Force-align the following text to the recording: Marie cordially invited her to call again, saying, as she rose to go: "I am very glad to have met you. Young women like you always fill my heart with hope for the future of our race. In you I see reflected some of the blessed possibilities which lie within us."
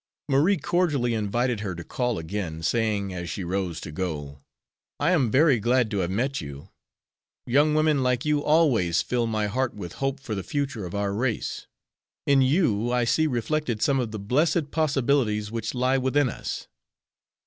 Marie 0.27 0.57
cordially 0.57 1.13
invited 1.13 1.59
her 1.59 1.75
to 1.75 1.83
call 1.83 2.17
again, 2.17 2.63
saying, 2.63 3.13
as 3.13 3.29
she 3.29 3.43
rose 3.43 3.79
to 3.79 3.91
go: 3.91 4.39
"I 4.99 5.11
am 5.11 5.29
very 5.29 5.59
glad 5.59 5.91
to 5.91 5.99
have 5.99 6.09
met 6.09 6.41
you. 6.41 6.71
Young 7.45 7.75
women 7.75 8.01
like 8.01 8.25
you 8.25 8.43
always 8.43 9.03
fill 9.03 9.27
my 9.27 9.45
heart 9.45 9.75
with 9.75 9.93
hope 10.01 10.19
for 10.19 10.33
the 10.33 10.41
future 10.41 10.87
of 10.87 10.95
our 10.95 11.13
race. 11.13 11.67
In 12.25 12.41
you 12.41 12.91
I 12.91 13.03
see 13.03 13.27
reflected 13.27 13.83
some 13.83 13.99
of 13.99 14.09
the 14.09 14.17
blessed 14.17 14.71
possibilities 14.71 15.51
which 15.51 15.75
lie 15.75 15.99
within 15.99 16.29
us." 16.31 16.67